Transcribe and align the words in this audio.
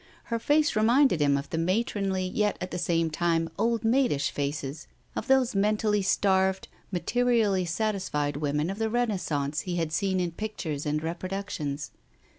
Her 0.33 0.39
face 0.39 0.75
reminded 0.75 1.21
him 1.21 1.37
of 1.37 1.47
the 1.51 1.59
matronly 1.59 2.25
yet 2.27 2.57
at 2.59 2.71
the 2.71 2.79
same 2.79 3.11
time 3.11 3.51
old 3.59 3.83
maidish 3.83 4.31
faces 4.31 4.87
of 5.15 5.27
those 5.27 5.53
mentally 5.53 6.01
starved, 6.01 6.67
materially 6.91 7.65
satisfied 7.65 8.37
women 8.37 8.71
of 8.71 8.79
the 8.79 8.89
Renaissance 8.89 9.59
he 9.61 9.75
had 9.75 9.91
seen 9.91 10.19
in 10.19 10.31
pictures 10.31 10.87
and 10.87 11.03
reproductions. 11.03 11.91